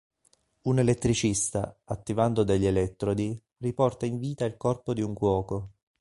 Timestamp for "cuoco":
5.13-5.73